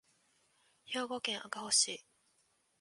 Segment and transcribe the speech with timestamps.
[0.85, 2.03] 兵庫県赤穂市